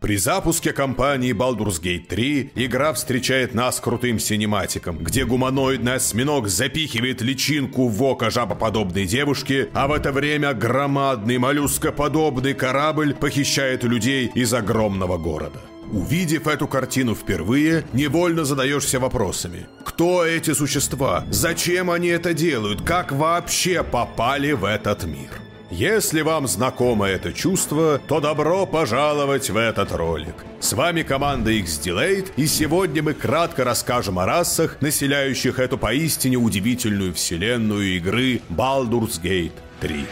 [0.00, 7.22] При запуске кампании Baldur's Gate 3 игра встречает нас крутым синематиком, где гуманоидный осьминог запихивает
[7.22, 14.52] личинку в око жабоподобной девушки, а в это время громадный моллюскоподобный корабль похищает людей из
[14.52, 15.60] огромного города.
[15.90, 19.66] Увидев эту картину впервые, невольно задаешься вопросами.
[19.84, 21.24] Кто эти существа?
[21.30, 22.82] Зачем они это делают?
[22.82, 25.45] Как вообще попали в этот мир?
[25.70, 30.34] Если вам знакомо это чувство, то добро пожаловать в этот ролик.
[30.60, 37.12] С вами команда X-Delayed, и сегодня мы кратко расскажем о расах, населяющих эту поистине удивительную
[37.14, 40.06] вселенную игры Baldur's Gate 3.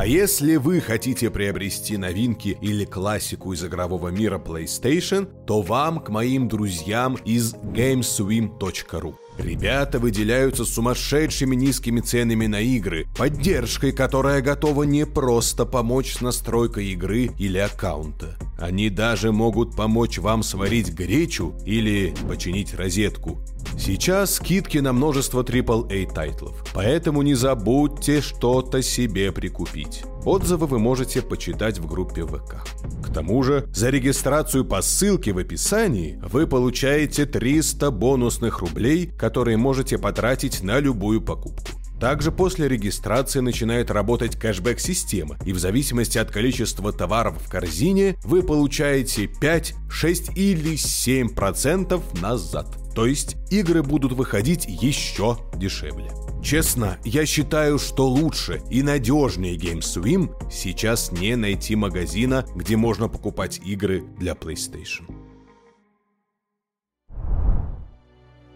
[0.00, 6.08] А если вы хотите приобрести новинки или классику из игрового мира PlayStation, то вам к
[6.08, 9.14] моим друзьям из gameswim.ru.
[9.36, 16.86] Ребята выделяются сумасшедшими низкими ценами на игры, поддержкой, которая готова не просто помочь с настройкой
[16.92, 18.38] игры или аккаунта.
[18.60, 23.38] Они даже могут помочь вам сварить гречу или починить розетку.
[23.78, 30.02] Сейчас скидки на множество AAA тайтлов, поэтому не забудьте что-то себе прикупить.
[30.24, 32.66] Отзывы вы можете почитать в группе ВК.
[33.02, 39.56] К тому же, за регистрацию по ссылке в описании вы получаете 300 бонусных рублей, которые
[39.56, 41.79] можете потратить на любую покупку.
[42.00, 48.42] Также после регистрации начинает работать кэшбэк-система, и в зависимости от количества товаров в корзине вы
[48.42, 52.74] получаете 5, 6 или 7% назад.
[52.94, 56.10] То есть игры будут выходить еще дешевле.
[56.42, 63.60] Честно, я считаю, что лучше и надежнее GameSwim сейчас не найти магазина, где можно покупать
[63.62, 65.04] игры для PlayStation.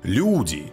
[0.03, 0.73] Люди.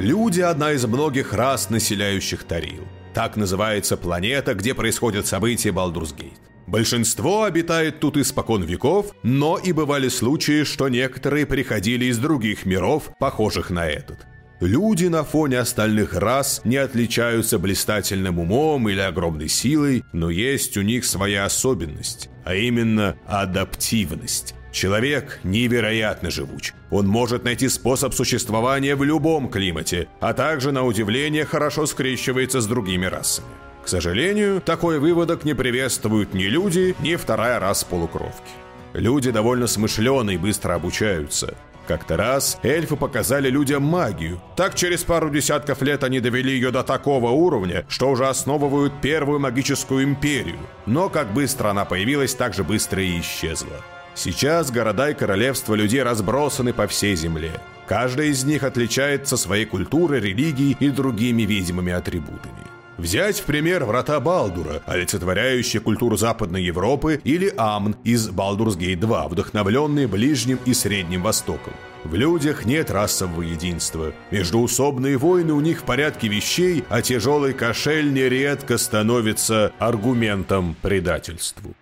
[0.00, 2.88] Люди– одна из многих рас, населяющих Тарил.
[3.12, 6.32] Так называется планета, где происходят события Gate.
[6.66, 13.10] Большинство обитает тут испокон веков, но и бывали случаи, что некоторые приходили из других миров,
[13.18, 14.26] похожих на этот.
[14.60, 20.80] Люди на фоне остальных рас не отличаются блистательным умом или огромной силой, но есть у
[20.80, 24.54] них своя особенность, а именно адаптивность.
[24.72, 26.72] Человек невероятно живуч.
[26.90, 32.66] Он может найти способ существования в любом климате, а также, на удивление, хорошо скрещивается с
[32.66, 33.48] другими расами.
[33.84, 38.50] К сожалению, такой выводок не приветствуют ни люди, ни вторая раса полукровки.
[38.92, 41.54] Люди довольно смышленые и быстро обучаются.
[41.86, 44.40] Как-то раз эльфы показали людям магию.
[44.54, 49.40] Так через пару десятков лет они довели ее до такого уровня, что уже основывают первую
[49.40, 50.58] магическую империю.
[50.86, 53.80] Но как быстро она появилась, так же быстро и исчезла.
[54.14, 57.52] Сейчас города и королевства людей разбросаны по всей земле.
[57.86, 62.70] Каждая из них отличается своей культурой, религией и другими видимыми атрибутами.
[63.00, 70.06] Взять в пример врата Балдура, олицетворяющие культуру Западной Европы, или Амн из Gate 2, вдохновленные
[70.06, 71.72] Ближним и Средним Востоком.
[72.04, 74.12] В людях нет расового единства.
[74.30, 81.74] Междуусобные войны у них в порядке вещей, а тяжелый кошель нередко становится аргументом предательству.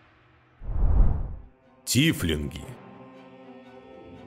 [1.89, 2.61] Тифлинги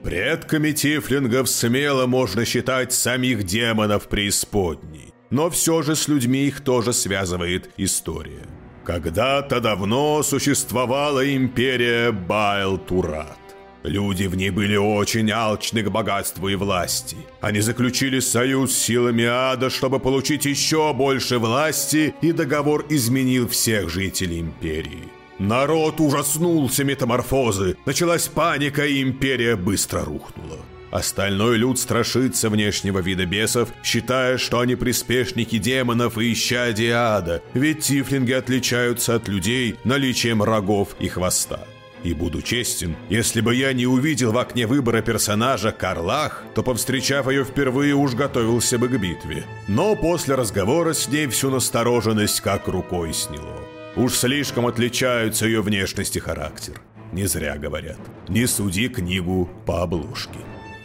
[0.02, 6.92] Предками тифлингов смело можно считать самих демонов преисподней но все же с людьми их тоже
[6.92, 8.42] связывает история.
[8.84, 13.38] Когда-то давно существовала империя Байл-Турат.
[13.84, 17.16] Люди в ней были очень алчны к богатству и власти.
[17.40, 23.88] Они заключили союз с силами ада, чтобы получить еще больше власти, и договор изменил всех
[23.88, 25.21] жителей империи.
[25.38, 30.58] Народ ужаснулся метаморфозы, началась паника, и империя быстро рухнула.
[30.92, 37.80] Остальной люд страшится внешнего вида бесов, считая, что они приспешники демонов и исчадия ада, ведь
[37.80, 41.60] тифлинги отличаются от людей наличием рогов и хвоста.
[42.02, 47.28] И буду честен, если бы я не увидел в окне выбора персонажа Карлах, то, повстречав
[47.30, 49.44] ее впервые, уж готовился бы к битве.
[49.68, 53.71] Но после разговора с ней всю настороженность как рукой сняло.
[53.94, 56.80] Уж слишком отличаются ее внешность и характер.
[57.12, 57.98] Не зря говорят.
[58.28, 60.38] Не суди книгу по обложке.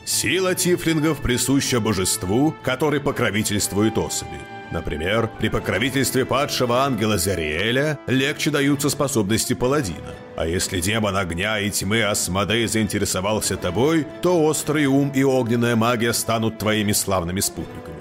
[0.06, 4.40] Сила тифлингов присуща божеству, который покровительствует особи.
[4.72, 10.14] Например, при покровительстве падшего ангела Зариэля легче даются способности паладина.
[10.36, 16.12] А если демон огня и тьмы Асмодей заинтересовался тобой, то острый ум и огненная магия
[16.12, 17.97] станут твоими славными спутниками.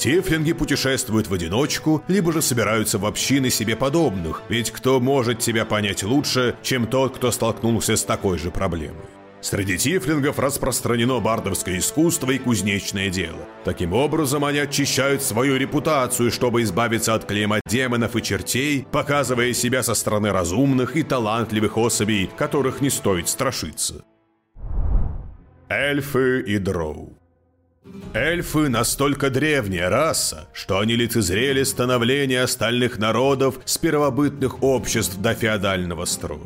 [0.00, 5.66] Тифлинги путешествуют в одиночку, либо же собираются в общины себе подобных, ведь кто может тебя
[5.66, 9.04] понять лучше, чем тот, кто столкнулся с такой же проблемой?
[9.42, 13.46] Среди тифлингов распространено бардовское искусство и кузнечное дело.
[13.62, 19.82] Таким образом, они очищают свою репутацию, чтобы избавиться от клейма демонов и чертей, показывая себя
[19.82, 24.02] со стороны разумных и талантливых особей, которых не стоит страшиться.
[25.68, 27.19] Эльфы и дроу
[28.12, 36.04] Эльфы настолько древняя раса, что они лицезрели становление остальных народов с первобытных обществ до феодального
[36.04, 36.40] строя.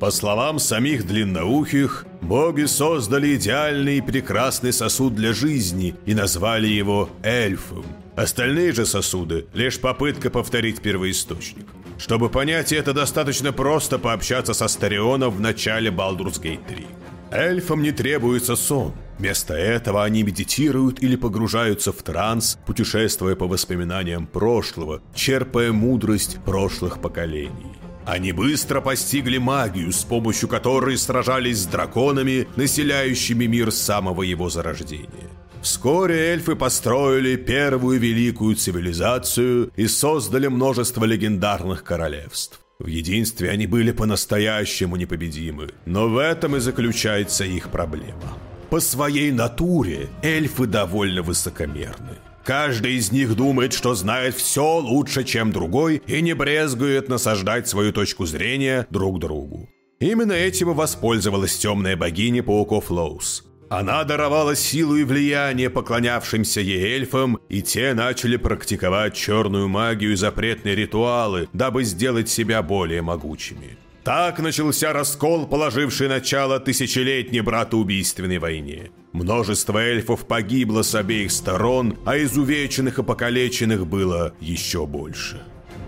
[0.00, 7.10] По словам самих длинноухих, боги создали идеальный и прекрасный сосуд для жизни и назвали его
[7.22, 7.84] эльфом.
[8.16, 11.66] Остальные же сосуды– лишь попытка повторить первоисточник.
[11.98, 16.86] Чтобы понять это, достаточно просто пообщаться со Старионом в начале Baldur's Gate 3.
[17.32, 18.94] Эльфам не требуется сон.
[19.18, 27.00] Вместо этого они медитируют или погружаются в транс, путешествуя по воспоминаниям прошлого, черпая мудрость прошлых
[27.00, 27.76] поколений.
[28.06, 34.48] Они быстро постигли магию, с помощью которой сражались с драконами, населяющими мир с самого его
[34.48, 35.28] зарождения.
[35.60, 42.60] Вскоре эльфы построили первую великую цивилизацию и создали множество легендарных королевств.
[42.78, 48.38] В единстве они были по-настоящему непобедимы, но в этом и заключается их проблема.
[48.70, 52.18] По своей натуре эльфы довольно высокомерны.
[52.44, 57.92] Каждый из них думает, что знает все лучше, чем другой, и не брезгует насаждать свою
[57.92, 59.68] точку зрения друг другу.
[60.00, 63.44] Именно этим воспользовалась темная богиня пауков Лоус.
[63.70, 70.16] Она даровала силу и влияние поклонявшимся ей эльфам, и те начали практиковать черную магию и
[70.16, 73.76] запретные ритуалы, дабы сделать себя более могучими.
[74.04, 78.90] Так начался раскол, положивший начало тысячелетней братоубийственной войне.
[79.12, 85.42] Множество эльфов погибло с обеих сторон, а изувеченных и покалеченных было еще больше.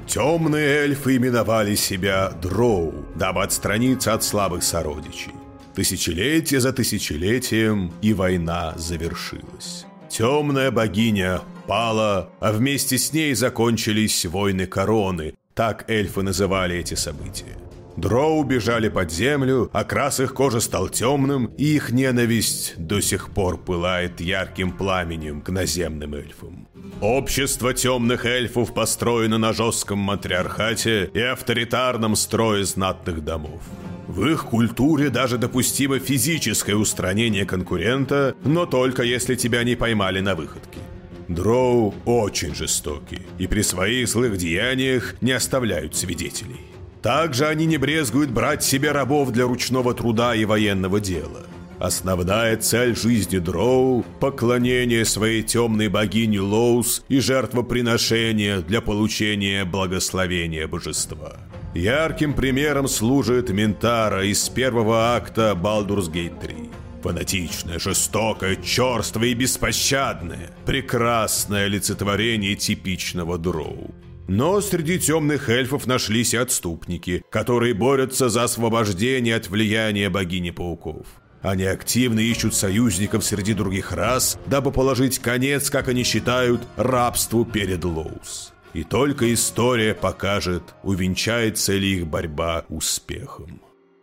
[0.06, 5.32] Темные эльфы именовали себя Дроу, дабы отстраниться от слабых сородичей.
[5.74, 9.86] Тысячелетие за тысячелетием, и война завершилась.
[10.08, 17.56] Темная богиня пала, а вместе с ней закончились войны короны, так эльфы называли эти события.
[17.96, 23.58] Дроу бежали под землю, окрас их кожи стал темным, и их ненависть до сих пор
[23.58, 26.68] пылает ярким пламенем к наземным эльфам.
[27.00, 33.60] Общество темных эльфов построено на жестком матриархате и авторитарном строе знатных домов.
[34.06, 40.34] В их культуре даже допустимо физическое устранение конкурента, но только если тебя не поймали на
[40.34, 40.80] выходке.
[41.28, 46.69] Дроу очень жестоки и при своих злых деяниях не оставляют свидетелей.
[47.02, 51.46] Также они не брезгуют брать себе рабов для ручного труда и военного дела.
[51.78, 61.38] Основная цель жизни Дроу– поклонение своей темной богине Лоус и жертвоприношение для получения благословения божества.
[61.74, 66.70] Ярким примером служит Ментара из первого акта Gate 3.
[67.02, 70.50] Фанатичное, жестокое, черствое и беспощадное.
[70.66, 73.94] Прекрасное олицетворение типичного дроу.
[74.32, 81.08] Но среди темных эльфов нашлись отступники, которые борются за освобождение от влияния богини пауков.
[81.42, 87.84] Они активно ищут союзников среди других рас, дабы положить конец, как они считают, рабству перед
[87.84, 88.52] Лоус.
[88.72, 93.60] И только история покажет, увенчается ли их борьба успехом.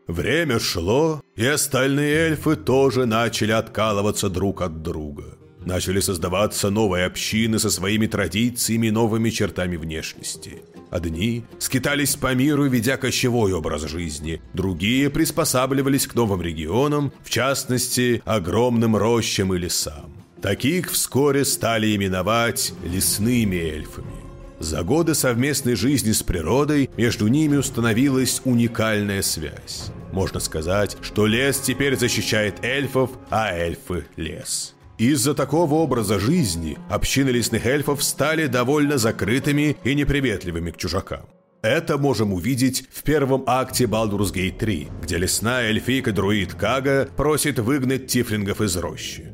[0.07, 5.36] Время шло, и остальные эльфы тоже начали откалываться друг от друга.
[5.67, 10.61] Начали создаваться новые общины со своими традициями и новыми чертами внешности.
[10.91, 18.21] Одни скитались по миру, ведя кочевой образ жизни, другие приспосабливались к новым регионам, в частности,
[18.23, 20.09] огромным рощам и лесам.
[20.41, 24.15] Таких вскоре стали именовать лесными эльфами.
[24.61, 29.91] За годы совместной жизни с природой между ними установилась уникальная связь.
[30.13, 34.76] Можно сказать, что лес теперь защищает эльфов, а эльфы– лес.
[34.97, 41.27] Из-за такого образа жизни общины лесных эльфов стали довольно закрытыми и неприветливыми к чужакам.
[41.61, 48.07] Это можем увидеть в первом акте Baldur's Gate 3, где лесная эльфийка-друид Кага просит выгнать
[48.07, 49.31] тифлингов из рощи.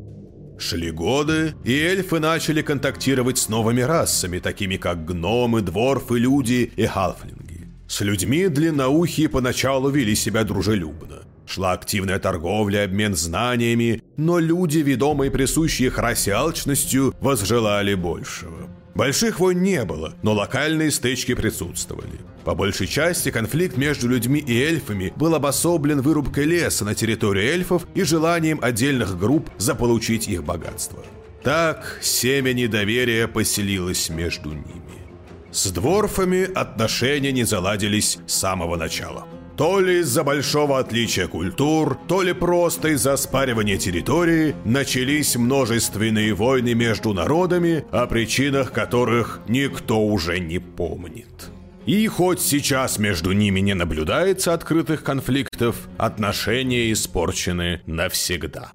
[0.58, 6.86] Шли годы, и эльфы начали контактировать с новыми расами, такими как гномы, дворфы, люди и
[6.86, 7.68] халфлинги.
[7.88, 11.23] С людьми длинноухие поначалу вели себя дружелюбно.
[11.46, 18.70] Шла активная торговля, обмен знаниями, но люди, ведомые присущей их расе алчностью, возжелали большего.
[18.96, 22.20] Больших войн не было, но локальные стычки присутствовали.
[22.46, 27.88] По большей части конфликт между людьми и эльфами был обособлен вырубкой леса на территории эльфов
[27.96, 31.04] и желанием отдельных групп заполучить их богатство.
[31.42, 35.04] Так семя недоверия поселилось между ними.
[35.52, 39.28] С дворфами отношения не заладились с самого начала.
[39.58, 46.74] То ли из-за большого отличия культур, то ли просто из-за спаривания территории начались множественные войны
[46.74, 51.52] между народами, о причинах которых никто уже не помнит.
[51.86, 58.72] И хоть сейчас между ними не наблюдается открытых конфликтов, отношения испорчены навсегда.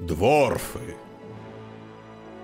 [0.00, 0.96] Дворфы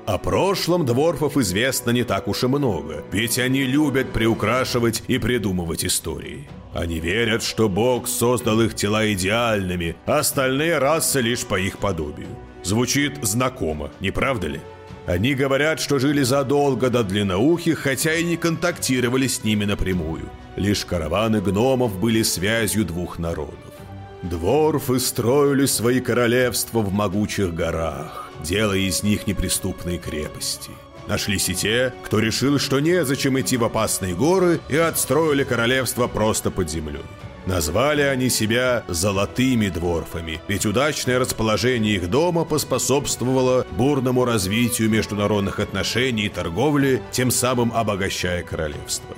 [0.09, 5.85] о прошлом дворфов известно не так уж и много, ведь они любят приукрашивать и придумывать
[5.85, 6.49] истории.
[6.73, 12.29] Они верят, что Бог создал их тела идеальными, а остальные расы лишь по их подобию.
[12.65, 14.61] Звучит знакомо, не правда ли?
[15.05, 20.31] Они говорят, что жили задолго до длинноухих, хотя и не контактировали с ними напрямую.
[20.57, 23.59] Лишь караваны гномов были связью двух народов.
[24.23, 30.71] Дворфы строили свои королевства в могучих горах делая из них неприступные крепости.
[31.07, 36.51] Нашлись и те, кто решил, что незачем идти в опасные горы, и отстроили королевство просто
[36.51, 37.05] под землей.
[37.47, 46.27] Назвали они себя «золотыми дворфами», ведь удачное расположение их дома поспособствовало бурному развитию международных отношений
[46.27, 49.17] и торговли, тем самым обогащая королевство.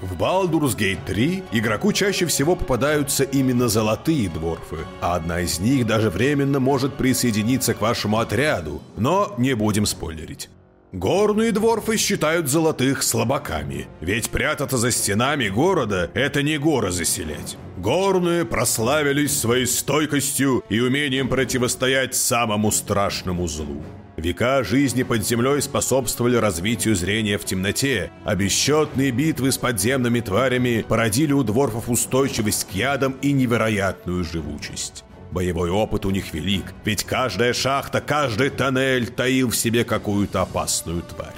[0.00, 5.86] В Baldur's Gate 3 игроку чаще всего попадаются именно золотые дворфы, а одна из них
[5.86, 10.50] даже временно может присоединиться к вашему отряду, но не будем спойлерить.
[10.92, 17.58] Горные дворфы считают золотых слабаками, ведь прятаться за стенами города– это не горы заселять.
[17.76, 23.82] Горные прославились своей стойкостью и умением противостоять самому страшному злу.
[24.18, 30.84] Века жизни под землей способствовали развитию зрения в темноте, а бесчетные битвы с подземными тварями
[30.88, 35.04] породили у дворфов устойчивость к ядам и невероятную живучесть.
[35.30, 41.02] Боевой опыт у них велик, ведь каждая шахта, каждый тоннель таил в себе какую-то опасную
[41.02, 41.28] тварь.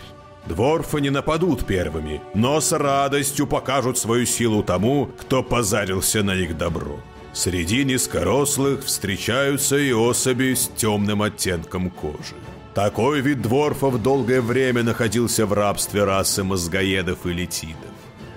[0.46, 6.56] Дворфы не нападут первыми, но с радостью покажут свою силу тому, кто позарился на их
[6.56, 6.98] добро.
[7.34, 12.36] Среди низкорослых встречаются и особи с темным оттенком кожи.
[12.74, 17.90] Такой вид дворфов долгое время находился в рабстве расы мозгоедов и летидов.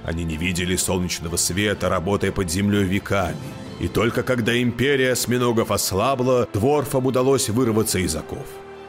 [0.04, 3.38] Они не видели солнечного света, работая под землей веками.
[3.80, 8.46] И только когда империя осьминогов ослабла, дворфам удалось вырваться из оков.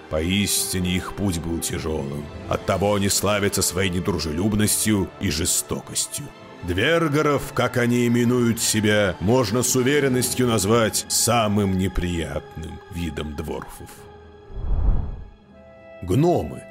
[0.08, 2.24] Поистине их путь был тяжелым.
[2.48, 6.24] Оттого они славятся своей недружелюбностью и жестокостью.
[6.62, 13.90] Двергоров, как они именуют себя, можно с уверенностью назвать самым неприятным видом дворфов.
[16.04, 16.62] Гномы.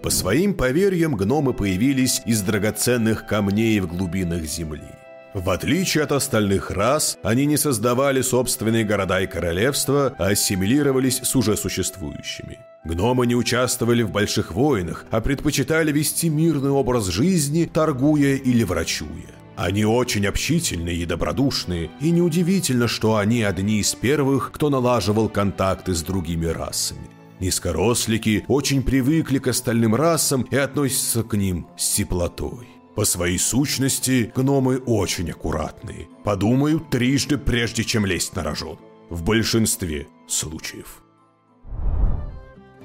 [0.00, 4.88] По своим поверьям, гномы появились из драгоценных камней в глубинах земли.
[5.34, 11.34] В отличие от остальных рас, они не создавали собственные города и королевства, а ассимилировались с
[11.34, 12.60] уже существующими.
[12.84, 19.34] Гномы не участвовали в больших войнах, а предпочитали вести мирный образ жизни, торгуя или врачуя.
[19.56, 25.94] Они очень общительные и добродушные, и неудивительно, что они одни из первых, кто налаживал контакты
[25.94, 27.13] с другими расами.
[27.44, 32.66] Низкорослики очень привыкли к остальным расам и относятся к ним с теплотой.
[32.96, 36.08] По своей сущности, гномы очень аккуратные.
[36.24, 38.78] Подумают трижды, прежде чем лезть на рожон.
[39.10, 41.02] В большинстве случаев.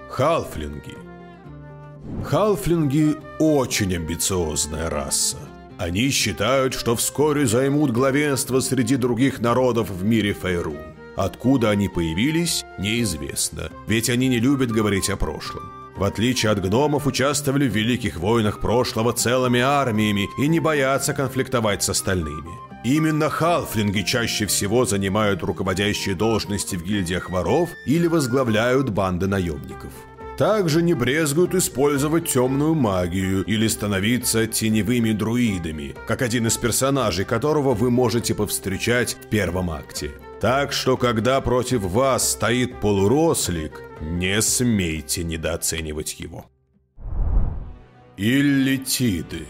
[0.09, 0.97] Халфлинги.
[2.25, 5.37] Халфлинги– очень амбициозная раса.
[5.77, 10.98] Они считают, что вскоре займут главенство среди других народов в мире Фейрун.
[11.15, 15.79] Откуда они появились, неизвестно, ведь они не любят говорить о прошлом.
[15.99, 21.83] В отличие от гномов, участвовали в великих войнах прошлого целыми армиями и не боятся конфликтовать
[21.83, 22.51] с остальными.
[22.85, 29.91] Именно халфлинги чаще всего занимают руководящие должности в гильдиях воров или возглавляют банды наемников.
[30.37, 37.73] Также не брезгуют использовать темную магию или становиться теневыми друидами, как один из персонажей которого
[37.73, 45.23] вы можете повстречать в первом акте– так что, когда против вас стоит полурослик, не смейте
[45.23, 46.45] недооценивать его.
[48.17, 49.45] Иллитиды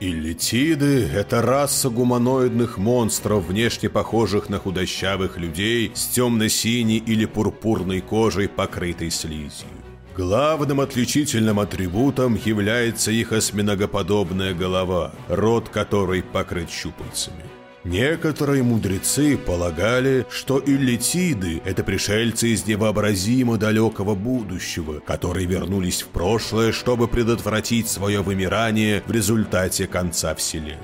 [0.00, 8.48] Иллитиды– это раса гуманоидных монстров, внешне похожих на худощавых людей с темно-синей или пурпурной кожей,
[8.48, 9.68] покрытой слизью.
[10.16, 17.44] Главным отличительным атрибутом является их осьминогоподобная голова, рот которой покрыт щупальцами.
[17.84, 26.70] Некоторые мудрецы полагали, что иллитиды– это пришельцы из невообразимо далекого будущего, которые вернулись в прошлое,
[26.70, 30.78] чтобы предотвратить свое вымирание в результате конца Вселенной.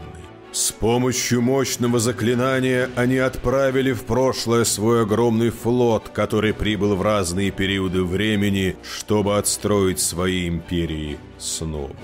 [0.51, 7.53] С помощью мощного заклинания они отправили в прошлое свой огромный флот, который прибыл в разные
[7.53, 11.95] периоды времени, чтобы отстроить свои империи снова.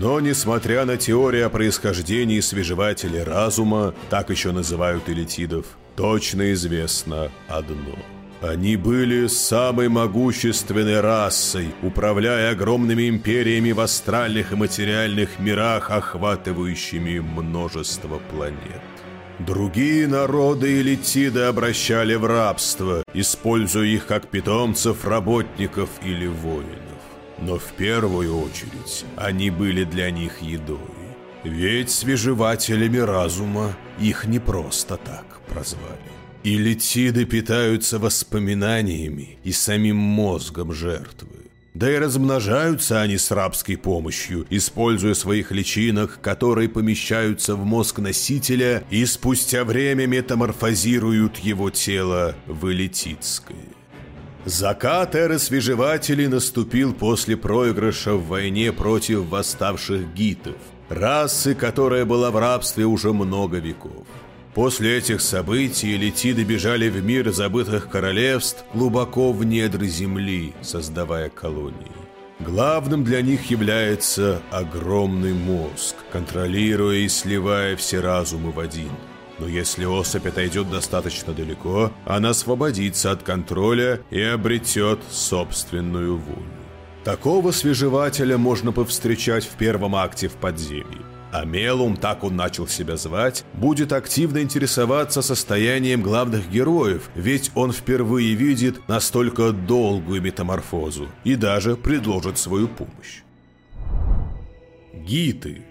[0.00, 7.96] Но, несмотря на теорию о происхождении свежевателей разума, так еще называют элитидов, точно известно одно.
[8.42, 18.20] Они были самой могущественной расой, управляя огромными империями в астральных и материальных мирах, охватывающими множество
[18.30, 18.82] планет.
[19.38, 26.83] Другие народы элитиды обращали в рабство, используя их как питомцев, работников или воинов.
[27.46, 30.78] Но в первую очередь они были для них едой.
[31.44, 36.14] Ведь свежевателями разума их не просто так прозвали.
[36.42, 41.28] Илитиды питаются воспоминаниями и самим мозгом жертвы.
[41.74, 48.84] Да и размножаются они с рабской помощью, используя своих личинок, которые помещаются в мозг носителя
[48.90, 53.73] и спустя время метаморфозируют его тело в элитидское.
[54.44, 60.56] Закат эры свежевателей наступил после проигрыша в войне против восставших гитов,
[60.90, 64.06] расы, которая была в рабстве уже много веков.
[64.52, 71.90] После этих событий летиды бежали в мир забытых королевств глубоко в недры земли, создавая колонии.
[72.38, 78.90] Главным для них является огромный мозг, контролируя и сливая все разумы в один–
[79.44, 86.48] но если особь отойдет достаточно далеко, она освободится от контроля и обретет собственную волю.
[87.04, 91.02] Такого свежевателя можно повстречать в первом акте в подземье.
[91.30, 97.72] А Мелум, так он начал себя звать, будет активно интересоваться состоянием главных героев, ведь он
[97.72, 103.20] впервые видит настолько долгую метаморфозу и даже предложит свою помощь.
[104.94, 105.64] Гиты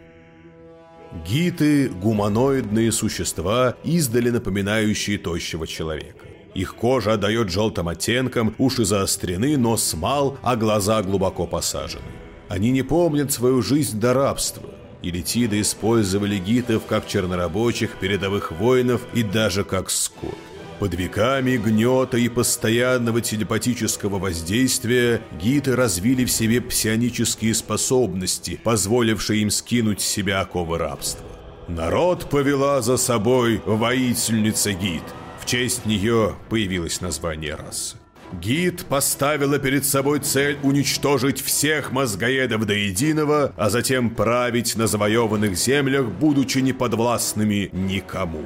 [1.28, 6.26] Гиты– гуманоидные существа, издали напоминающие тощего человека.
[6.56, 12.04] Их кожа отдает желтым оттенком, уши заострены, нос мал, а глаза глубоко посажены.
[12.50, 14.70] Они не помнят свою жизнь до рабства.
[15.04, 20.38] Илитиды использовали гитов как чернорабочих, передовых воинов и даже как скот.
[20.84, 29.50] Под веками гнета и постоянного телепатического воздействия гиты развили в себе псионические способности, позволившие им
[29.50, 31.26] скинуть с себя оковы рабства.
[31.70, 35.04] Народ повела за собой воительница Гид.
[35.40, 37.96] В честь нее появилось название расы.
[38.34, 45.56] Гид поставила перед собой цель уничтожить всех мозгоедов до единого, а затем править на завоеванных
[45.56, 48.44] землях, будучи неподвластными никому.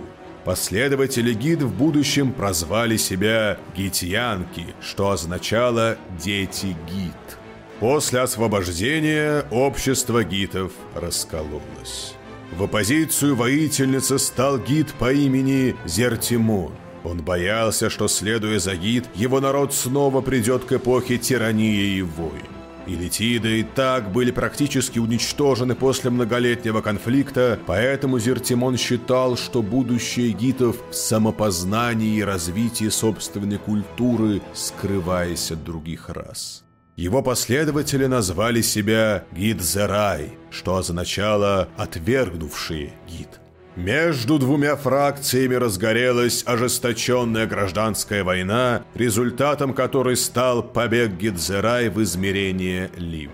[0.47, 7.37] Последователи гид в будущем прозвали себя гитьянки, что означало «дети гид».
[7.81, 12.13] После освобождения общество гитов раскололось.
[12.53, 16.71] В оппозицию воительницы стал гид по имени Зертимон.
[17.03, 22.56] Он боялся, что, следуя за гид, его народ снова придет к эпохе тирании и войн.
[22.87, 30.77] Илитиды и так были практически уничтожены после многолетнего конфликта, поэтому Зертимон считал, что будущее гитов
[30.89, 36.63] в самопознании и развитии собственной культуры, скрываясь от других рас.
[36.95, 43.29] Его последователи назвали себя Гидзерай, что означало «отвергнувшие гид».
[43.77, 53.29] Между двумя фракциями разгорелась ожесточенная гражданская война, результатом которой стал побег Гидзерай в измерение Лим.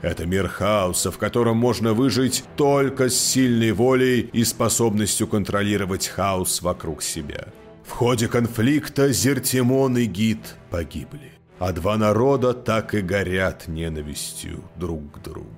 [0.00, 6.62] Это мир хаоса, в котором можно выжить только с сильной волей и способностью контролировать хаос
[6.62, 7.48] вокруг себя.
[7.84, 15.18] В ходе конфликта Зертимон и Гид погибли, а два народа так и горят ненавистью друг
[15.18, 15.57] к другу.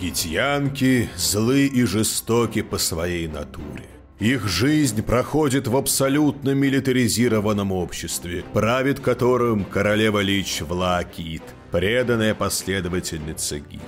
[0.00, 3.88] Гитьянки злы и жестоки по своей натуре.
[4.18, 13.80] Их жизнь проходит в абсолютно милитаризированном обществе, правит которым королева Лич Влакит, преданная последовательница Гит.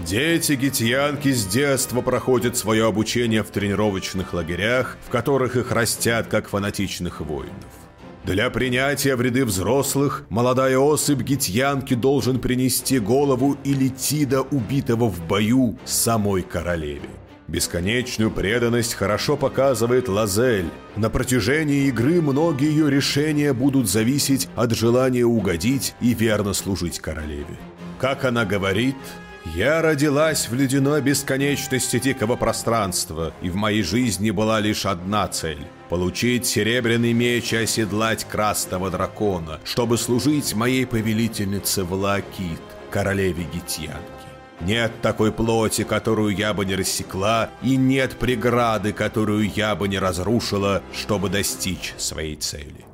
[0.00, 6.48] Дети гитьянки с детства проходят свое обучение в тренировочных лагерях, в которых их растят как
[6.48, 7.79] фанатичных воинов.
[8.24, 15.78] Для принятия в ряды взрослых молодая особь гитьянки должен принести голову Илитида, убитого в бою
[15.86, 17.08] самой королеве.
[17.48, 20.70] Бесконечную преданность хорошо показывает Лазель.
[20.96, 27.58] На протяжении игры многие ее решения будут зависеть от желания угодить и верно служить королеве.
[27.98, 28.96] Как она говорит,
[29.44, 35.66] «Я родилась в ледяной бесконечности дикого пространства, и в моей жизни была лишь одна цель
[35.90, 43.98] получить серебряный меч и оседлать красного дракона, чтобы служить моей повелительнице Влакит, королеве Гитьянки.
[44.60, 49.98] Нет такой плоти, которую я бы не рассекла, и нет преграды, которую я бы не
[49.98, 52.84] разрушила, чтобы достичь своей цели.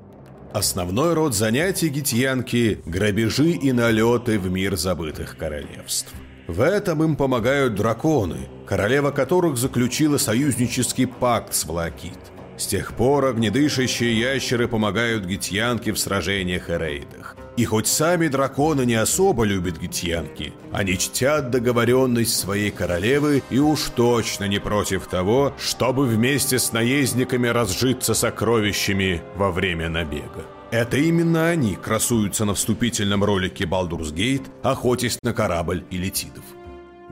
[0.55, 6.15] Основной род занятий гитьянки– грабежи и налеты в мир забытых королевств.
[6.47, 12.19] В этом им помогают драконы, королева которых заключила союзнический пакт с Влакит.
[12.57, 17.37] С тех пор огнедышащие ящеры помогают гитьянке в сражениях и рейдах.
[17.57, 23.91] И хоть сами драконы не особо любят гитьянки, они чтят договоренность своей королевы и уж
[23.95, 30.45] точно не против того, чтобы вместе с наездниками разжиться сокровищами во время набега.
[30.77, 36.45] Это именно они красуются на вступительном ролике Baldur's Gate, охотясь на корабль Илитидов.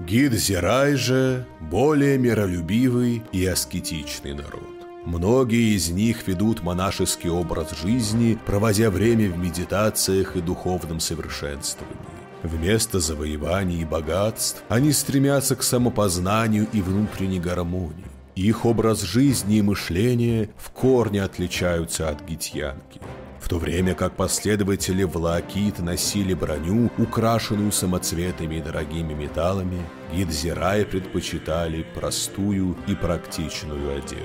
[0.07, 4.69] Гид Зирай же более миролюбивый и аскетичный народ.
[5.07, 11.97] Многие из них ведут монашеский образ жизни, проводя время в медитациях и духовном совершенствовании.
[12.43, 18.05] Вместо завоеваний и богатств они стремятся к самопознанию и внутренней гармонии.
[18.35, 23.01] Их образ жизни и мышления в корне отличаются от гитьянки.
[23.45, 29.83] В то время как последователи Влаакит носили броню, украшенную самоцветными и дорогими металлами,
[30.15, 34.25] гидзираи предпочитали простую и практичную одежду.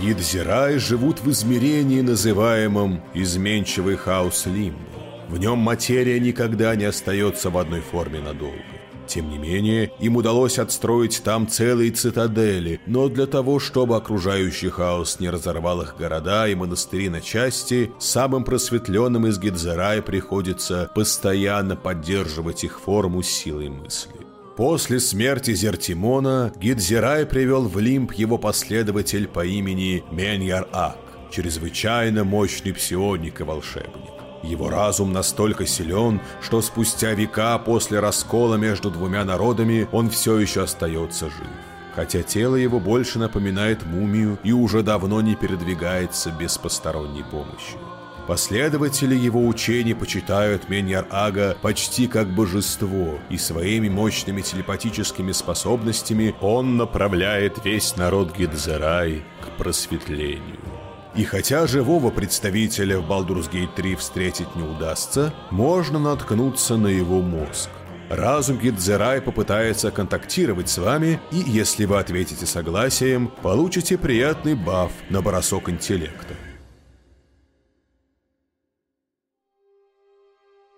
[0.00, 4.80] Гидзираи живут в измерении, называемом «изменчивый хаос Лимбо».
[5.28, 8.83] В нем материя никогда не остается в одной форме надолго.
[9.06, 15.20] Тем не менее, им удалось отстроить там целые цитадели, но для того, чтобы окружающий хаос
[15.20, 22.64] не разорвал их города и монастыри на части, самым просветленным из Гидзерая приходится постоянно поддерживать
[22.64, 24.12] их форму силой мысли.
[24.56, 30.96] После смерти Зертимона Гидзирай привел в Лимб его последователь по имени Меньяр-Ак,
[31.32, 34.13] чрезвычайно мощный псионик и волшебник.
[34.44, 40.64] Его разум настолько силен, что спустя века после раскола между двумя народами он все еще
[40.64, 41.48] остается жив.
[41.94, 47.78] Хотя тело его больше напоминает мумию и уже давно не передвигается без посторонней помощи.
[48.26, 57.64] Последователи его учений почитают Меньяр-Ага почти как божество, и своими мощными телепатическими способностями он направляет
[57.64, 60.73] весь народ Гидзерай к просветлению.
[61.16, 67.20] И хотя живого представителя в Baldur's Gate 3 встретить не удастся, можно наткнуться на его
[67.22, 67.70] мозг.
[68.10, 75.22] Разум Гидзерай попытается контактировать с вами, и если вы ответите согласием, получите приятный баф на
[75.22, 76.34] бросок интеллекта.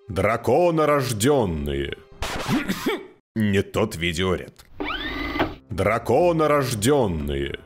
[0.09, 1.96] Драконорожденные.
[3.35, 4.66] Не тот видеоряд.
[5.70, 7.59] Драконорожденные.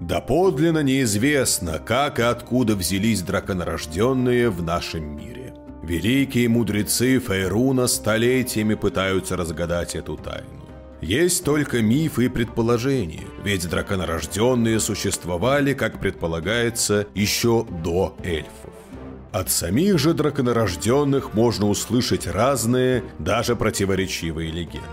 [0.00, 5.54] Доподлинно неизвестно, как и откуда взялись драконорожденные в нашем мире.
[5.82, 10.64] Великие мудрецы Фейруна столетиями пытаются разгадать эту тайну.
[11.00, 18.72] Есть только мифы и предположения, ведь драконорожденные существовали, как предполагается, еще до эльфов.
[19.30, 24.88] От самих же драконорожденных можно услышать разные, даже противоречивые легенды.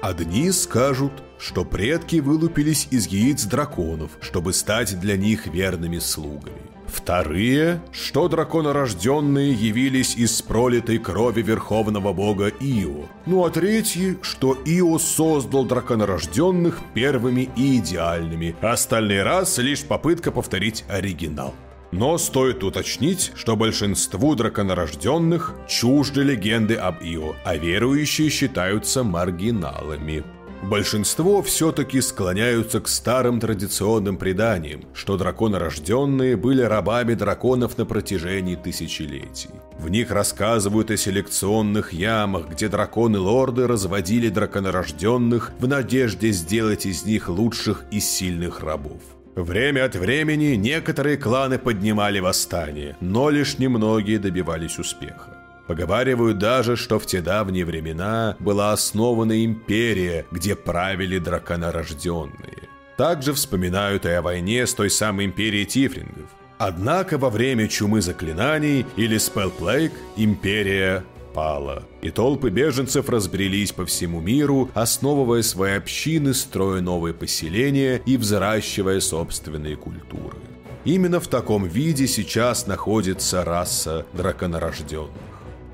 [0.00, 6.68] Одни скажут, что предки вылупились из яиц драконов, чтобы стать для них верными слугами.
[6.88, 13.06] Вторые, что драконорожденные явились из пролитой крови верховного бога Ио.
[13.26, 18.56] Ну а третьи, что Ио создал драконорожденных первыми и идеальными.
[18.62, 21.54] Остальный раз лишь попытка повторить оригинал.
[21.90, 30.24] Но стоит уточнить, что большинству драконорожденных чужды легенды об Ио, а верующие считаются маргиналами.
[30.62, 39.50] Большинство все-таки склоняются к старым традиционным преданиям, что драконорожденные были рабами драконов на протяжении тысячелетий.
[39.78, 47.28] В них рассказывают о селекционных ямах, где драконы-лорды разводили драконорожденных в надежде сделать из них
[47.28, 49.00] лучших и сильных рабов.
[49.36, 55.37] Время от времени некоторые кланы поднимали восстание, но лишь немногие добивались успеха.
[55.68, 62.68] Поговаривают даже, что в те давние времена была основана империя, где правили драконорожденные.
[62.96, 66.30] Также вспоминают и о войне с той самой империей тифлингов.
[66.56, 71.04] Однако во время чумы заклинаний или спелплейк империя
[71.34, 78.16] пала, и толпы беженцев разбрелись по всему миру, основывая свои общины, строя новые поселения и
[78.16, 80.38] взращивая собственные культуры.
[80.86, 85.27] Именно в таком виде сейчас находится раса драконорожденных.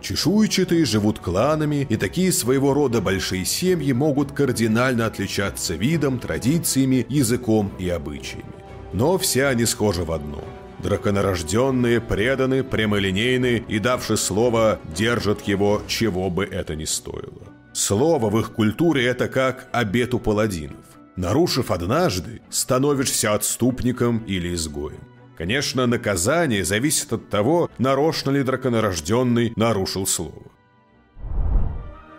[0.04, 7.72] Чешуйчатые живут кланами, и такие своего рода большие семьи могут кардинально отличаться видом, традициями, языком
[7.78, 8.44] и обычаями.
[8.92, 10.44] Но все они схожи в одном–
[10.82, 17.48] Драконорожденные преданы, прямолинейны и, давши слово, держат его, чего бы это ни стоило.
[17.72, 20.84] Слово в их культуре– это как обет у паладинов.
[21.16, 25.13] Нарушив однажды, становишься отступником или изгоем.
[25.36, 30.42] Конечно, наказание зависит от того, нарочно ли драконорожденный нарушил слово.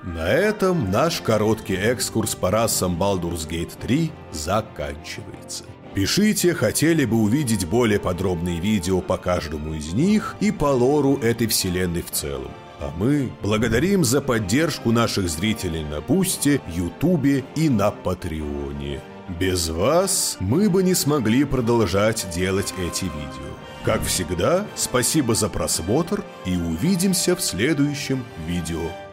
[0.04, 5.64] На этом наш короткий экскурс по расам Baldur's Gate 3 заканчивается.
[5.96, 11.48] Пишите, хотели бы увидеть более подробные видео по каждому из них и по лору этой
[11.48, 12.52] вселенной в целом.
[12.82, 19.02] А мы благодарим за поддержку наших зрителей на Бусте, Ютубе и на Патреоне.
[19.28, 23.54] Без вас мы бы не смогли продолжать делать эти видео.
[23.84, 29.05] Как всегда, спасибо за просмотр и увидимся в следующем видео.